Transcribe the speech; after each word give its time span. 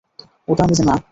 ওটা 0.47 0.61
আমি 0.63 0.75
না। 0.81 0.95